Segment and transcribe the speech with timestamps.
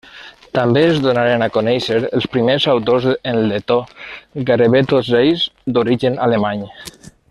[0.57, 3.79] També es donaren a conèixer els primers autors en letó,
[4.51, 6.71] gairebé tots ells d'origen alemany.